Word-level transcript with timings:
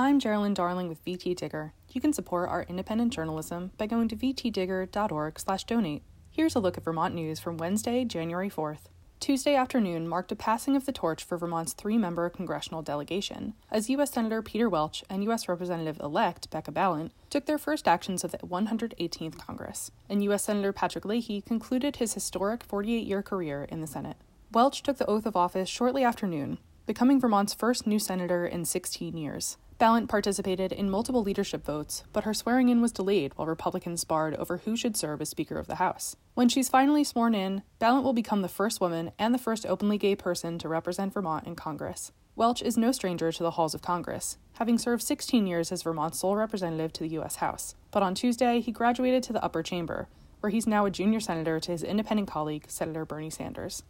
I'm 0.00 0.18
Geraldine 0.18 0.54
Darling 0.54 0.88
with 0.88 1.04
VT 1.04 1.36
Digger. 1.36 1.74
You 1.90 2.00
can 2.00 2.14
support 2.14 2.48
our 2.48 2.62
independent 2.62 3.12
journalism 3.12 3.72
by 3.76 3.86
going 3.86 4.08
to 4.08 4.16
vtdigger.org/donate. 4.16 6.02
Here's 6.30 6.54
a 6.54 6.58
look 6.58 6.78
at 6.78 6.84
Vermont 6.84 7.14
news 7.14 7.38
from 7.38 7.58
Wednesday, 7.58 8.06
January 8.06 8.48
4th. 8.48 8.88
Tuesday 9.20 9.54
afternoon 9.54 10.08
marked 10.08 10.32
a 10.32 10.36
passing 10.36 10.74
of 10.74 10.86
the 10.86 10.92
torch 10.92 11.22
for 11.22 11.36
Vermont's 11.36 11.74
three 11.74 11.98
member 11.98 12.30
congressional 12.30 12.80
delegation, 12.80 13.52
as 13.70 13.90
U.S. 13.90 14.10
Senator 14.10 14.40
Peter 14.40 14.70
Welch 14.70 15.04
and 15.10 15.22
U.S. 15.24 15.50
Representative 15.50 16.00
elect 16.00 16.48
Becca 16.48 16.72
Balint 16.72 17.10
took 17.28 17.44
their 17.44 17.58
first 17.58 17.86
actions 17.86 18.24
of 18.24 18.30
the 18.30 18.38
118th 18.38 19.36
Congress, 19.36 19.90
and 20.08 20.24
U.S. 20.24 20.44
Senator 20.44 20.72
Patrick 20.72 21.04
Leahy 21.04 21.42
concluded 21.42 21.96
his 21.96 22.14
historic 22.14 22.64
48 22.64 23.06
year 23.06 23.22
career 23.22 23.64
in 23.64 23.82
the 23.82 23.86
Senate. 23.86 24.16
Welch 24.50 24.82
took 24.82 24.96
the 24.96 25.04
oath 25.04 25.26
of 25.26 25.36
office 25.36 25.68
shortly 25.68 26.02
after 26.02 26.26
noon, 26.26 26.56
becoming 26.90 27.20
Vermont's 27.20 27.54
first 27.54 27.86
new 27.86 28.00
senator 28.00 28.44
in 28.44 28.64
16 28.64 29.16
years. 29.16 29.56
Balint 29.78 30.08
participated 30.08 30.72
in 30.72 30.90
multiple 30.90 31.22
leadership 31.22 31.64
votes, 31.64 32.02
but 32.12 32.24
her 32.24 32.34
swearing 32.34 32.68
in 32.68 32.82
was 32.82 32.90
delayed 32.90 33.30
while 33.36 33.46
Republicans 33.46 34.00
sparred 34.00 34.34
over 34.34 34.56
who 34.56 34.76
should 34.76 34.96
serve 34.96 35.20
as 35.20 35.28
Speaker 35.28 35.56
of 35.56 35.68
the 35.68 35.76
House. 35.76 36.16
When 36.34 36.48
she's 36.48 36.68
finally 36.68 37.04
sworn 37.04 37.32
in, 37.32 37.62
Balint 37.80 38.02
will 38.02 38.12
become 38.12 38.42
the 38.42 38.48
first 38.48 38.80
woman 38.80 39.12
and 39.20 39.32
the 39.32 39.38
first 39.38 39.64
openly 39.66 39.98
gay 39.98 40.16
person 40.16 40.58
to 40.58 40.68
represent 40.68 41.14
Vermont 41.14 41.46
in 41.46 41.54
Congress. 41.54 42.10
Welch 42.34 42.60
is 42.60 42.76
no 42.76 42.90
stranger 42.90 43.30
to 43.30 43.42
the 43.44 43.52
halls 43.52 43.72
of 43.72 43.82
Congress, 43.82 44.36
having 44.54 44.76
served 44.76 45.04
16 45.04 45.46
years 45.46 45.70
as 45.70 45.84
Vermont's 45.84 46.18
sole 46.18 46.34
representative 46.34 46.92
to 46.94 47.04
the 47.04 47.10
U.S. 47.10 47.36
House. 47.36 47.76
But 47.92 48.02
on 48.02 48.16
Tuesday, 48.16 48.58
he 48.58 48.72
graduated 48.72 49.22
to 49.22 49.32
the 49.32 49.44
upper 49.44 49.62
chamber, 49.62 50.08
where 50.40 50.50
he's 50.50 50.66
now 50.66 50.86
a 50.86 50.90
junior 50.90 51.20
senator 51.20 51.60
to 51.60 51.70
his 51.70 51.84
independent 51.84 52.28
colleague, 52.28 52.64
Senator 52.66 53.04
Bernie 53.04 53.30
Sanders. 53.30 53.84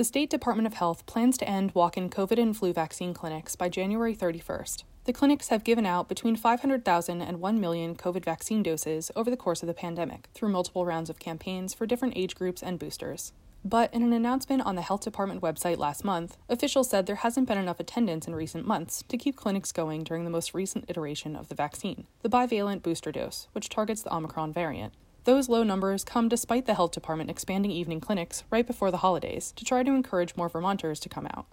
The 0.00 0.04
State 0.04 0.30
Department 0.30 0.66
of 0.66 0.72
Health 0.72 1.04
plans 1.04 1.36
to 1.36 1.46
end 1.46 1.72
walk 1.74 1.98
in 1.98 2.08
COVID 2.08 2.40
and 2.40 2.56
flu 2.56 2.72
vaccine 2.72 3.12
clinics 3.12 3.54
by 3.54 3.68
January 3.68 4.16
31st. 4.16 4.84
The 5.04 5.12
clinics 5.12 5.48
have 5.48 5.62
given 5.62 5.84
out 5.84 6.08
between 6.08 6.36
500,000 6.36 7.20
and 7.20 7.38
1 7.38 7.60
million 7.60 7.94
COVID 7.94 8.24
vaccine 8.24 8.62
doses 8.62 9.10
over 9.14 9.28
the 9.28 9.36
course 9.36 9.62
of 9.62 9.66
the 9.66 9.74
pandemic 9.74 10.30
through 10.32 10.48
multiple 10.48 10.86
rounds 10.86 11.10
of 11.10 11.18
campaigns 11.18 11.74
for 11.74 11.84
different 11.84 12.16
age 12.16 12.34
groups 12.34 12.62
and 12.62 12.78
boosters. 12.78 13.34
But 13.62 13.92
in 13.92 14.02
an 14.02 14.14
announcement 14.14 14.62
on 14.62 14.74
the 14.74 14.80
Health 14.80 15.02
Department 15.02 15.42
website 15.42 15.76
last 15.76 16.02
month, 16.02 16.38
officials 16.48 16.88
said 16.88 17.04
there 17.04 17.16
hasn't 17.16 17.46
been 17.46 17.58
enough 17.58 17.78
attendance 17.78 18.26
in 18.26 18.34
recent 18.34 18.66
months 18.66 19.04
to 19.06 19.18
keep 19.18 19.36
clinics 19.36 19.70
going 19.70 20.02
during 20.02 20.24
the 20.24 20.30
most 20.30 20.54
recent 20.54 20.86
iteration 20.88 21.36
of 21.36 21.48
the 21.48 21.54
vaccine, 21.54 22.06
the 22.22 22.30
bivalent 22.30 22.82
booster 22.82 23.12
dose, 23.12 23.48
which 23.52 23.68
targets 23.68 24.00
the 24.00 24.14
Omicron 24.14 24.50
variant. 24.50 24.94
Those 25.24 25.50
low 25.50 25.62
numbers 25.62 26.02
come 26.02 26.28
despite 26.28 26.64
the 26.64 26.74
health 26.74 26.92
department 26.92 27.28
expanding 27.28 27.70
evening 27.70 28.00
clinics 28.00 28.44
right 28.50 28.66
before 28.66 28.90
the 28.90 28.98
holidays 28.98 29.52
to 29.56 29.64
try 29.64 29.82
to 29.82 29.90
encourage 29.90 30.36
more 30.36 30.48
Vermonters 30.48 30.98
to 31.00 31.10
come 31.10 31.26
out. 31.26 31.46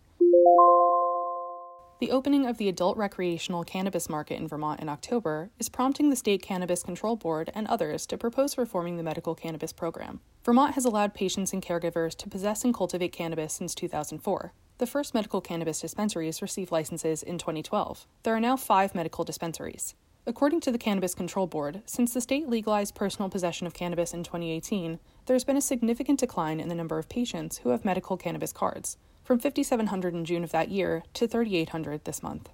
The 2.00 2.12
opening 2.12 2.45
of 2.45 2.58
the 2.58 2.70
adult 2.70 2.95
recreational 2.95 3.64
cannabis 3.64 4.08
market 4.08 4.40
in 4.40 4.48
Vermont 4.48 4.80
in 4.80 4.88
October 4.88 5.50
is 5.60 5.68
prompting 5.68 6.10
the 6.10 6.16
State 6.16 6.44
Cannabis 6.44 6.84
Control 6.84 7.16
Board 7.16 7.50
and 7.56 7.68
others 7.68 8.06
to 8.06 8.18
propose 8.18 8.58
reforming 8.58 8.98
the 8.98 9.04
medical 9.04 9.34
cannabis 9.34 9.73
program. 9.73 10.22
Vermont 10.45 10.76
has 10.76 10.86
allowed 10.86 11.16
patients 11.16 11.54
and 11.54 11.62
caregivers 11.62 12.16
to 12.18 12.30
possess 12.30 12.64
and 12.64 12.73
cultivate 12.73 13.12
cannabis 13.12 13.54
since 13.54 13.73
2004. 13.73 14.54
The 14.78 14.86
first 14.86 15.16
medical 15.16 15.42
cannabis 15.42 15.82
dispensaries 15.82 16.42
received 16.42 16.72
licenses 16.72 17.23
in 17.23 17.40
2012. 17.40 18.06
There 18.22 18.36
are 18.36 18.40
now 18.40 18.56
five 18.56 18.94
medical 18.94 19.23
dispensaries. 19.23 19.95
According 20.28 20.59
to 20.61 20.73
the 20.73 20.78
Cannabis 20.78 21.16
Control 21.16 21.47
Board, 21.47 21.83
since 21.86 22.14
the 22.14 22.20
state 22.20 22.50
legalized 22.50 22.95
personal 22.95 23.30
possession 23.30 23.66
of 23.66 23.73
cannabis 23.73 24.14
in 24.14 24.23
2018, 24.25 25.00
there's 25.25 25.45
been 25.45 25.56
a 25.56 25.61
significant 25.61 26.20
decline 26.20 26.59
in 26.59 26.67
the 26.67 26.75
number 26.75 27.00
of 27.00 27.08
patients 27.08 27.59
who 27.59 27.70
have 27.70 27.86
medical 27.86 28.17
cannabis 28.17 28.52
cards, 28.52 28.98
from 29.23 29.39
5,700 29.39 30.14
in 30.14 30.25
June 30.25 30.44
of 30.44 30.52
that 30.52 30.67
year 30.67 31.03
to 31.14 31.30
3,800 31.30 32.03
this 32.03 32.22
month. 32.22 32.50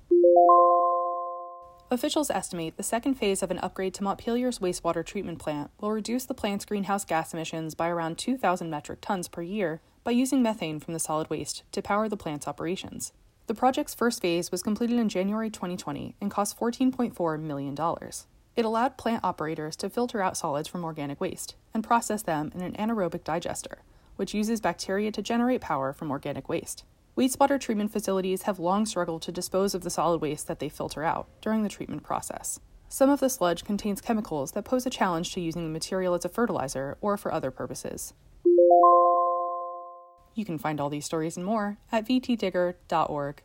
Officials 1.89 2.29
estimate 2.29 2.77
the 2.77 2.83
second 2.83 3.15
phase 3.15 3.41
of 3.41 3.49
an 3.49 3.57
upgrade 3.57 3.95
to 3.95 4.03
Montpelier's 4.03 4.59
wastewater 4.59 5.03
treatment 5.03 5.39
plant 5.39 5.71
will 5.81 5.91
reduce 5.91 6.25
the 6.25 6.35
plant's 6.35 6.65
greenhouse 6.65 7.03
gas 7.03 7.33
emissions 7.33 7.73
by 7.73 7.89
around 7.89 8.19
2,000 8.19 8.69
metric 8.69 8.99
tons 9.01 9.27
per 9.27 9.41
year 9.41 9.81
by 10.03 10.11
using 10.11 10.43
methane 10.43 10.79
from 10.79 10.93
the 10.93 10.99
solid 10.99 11.27
waste 11.31 11.63
to 11.71 11.81
power 11.81 12.07
the 12.07 12.17
plant's 12.17 12.47
operations. 12.47 13.13
The 13.45 13.53
project's 13.53 13.93
first 13.93 14.21
phase 14.21 14.51
was 14.51 14.63
completed 14.63 14.97
in 14.97 15.09
January 15.09 15.49
2020 15.49 16.15
and 16.21 16.31
cost 16.31 16.57
$14.4 16.57 17.39
million. 17.41 17.75
It 18.55 18.63
allowed 18.63 18.97
plant 18.97 19.23
operators 19.23 19.75
to 19.77 19.89
filter 19.89 20.21
out 20.21 20.37
solids 20.37 20.69
from 20.69 20.85
organic 20.85 21.19
waste 21.19 21.55
and 21.73 21.83
process 21.83 22.21
them 22.21 22.53
in 22.55 22.61
an 22.61 22.73
anaerobic 22.73 23.25
digester, 23.25 23.79
which 24.15 24.33
uses 24.33 24.61
bacteria 24.61 25.11
to 25.11 25.21
generate 25.21 25.59
power 25.59 25.91
from 25.91 26.09
organic 26.09 26.47
waste. 26.47 26.85
Wastewater 27.17 27.59
treatment 27.59 27.91
facilities 27.91 28.43
have 28.43 28.59
long 28.59 28.85
struggled 28.85 29.21
to 29.23 29.31
dispose 29.31 29.75
of 29.75 29.83
the 29.83 29.89
solid 29.89 30.21
waste 30.21 30.47
that 30.47 30.59
they 30.59 30.69
filter 30.69 31.03
out 31.03 31.27
during 31.41 31.63
the 31.63 31.69
treatment 31.69 32.03
process. 32.03 32.61
Some 32.87 33.09
of 33.09 33.19
the 33.19 33.29
sludge 33.29 33.65
contains 33.65 33.99
chemicals 33.99 34.53
that 34.53 34.65
pose 34.65 34.85
a 34.85 34.89
challenge 34.89 35.33
to 35.33 35.41
using 35.41 35.63
the 35.63 35.69
material 35.69 36.13
as 36.13 36.23
a 36.23 36.29
fertilizer 36.29 36.97
or 37.01 37.17
for 37.17 37.33
other 37.33 37.51
purposes. 37.51 38.13
You 40.35 40.45
can 40.45 40.57
find 40.57 40.81
all 40.81 40.89
these 40.89 41.05
stories 41.05 41.37
and 41.37 41.45
more 41.45 41.77
at 41.91 42.07
vtdigger.org. 42.07 43.43